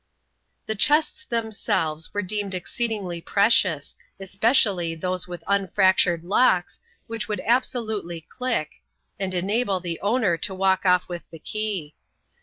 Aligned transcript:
The 0.65 0.73
chests 0.73 1.25
themselves 1.25 2.11
were 2.11 2.23
deemed 2.23 2.55
exceedingly 2.55 3.21
precious, 3.21 3.95
especially 4.19 4.95
those 4.95 5.27
with 5.27 5.43
unfractured 5.47 6.23
locks, 6.23 6.79
which 7.05 7.27
would 7.27 7.43
absolutely 7.45 8.25
c^Jick, 8.27 8.81
and 9.19 9.35
enable 9.35 9.79
the 9.79 9.99
owner 10.01 10.37
to 10.37 10.55
walk 10.55 10.87
off 10.87 11.07
with 11.07 11.29
the 11.29 11.37
key. 11.37 11.93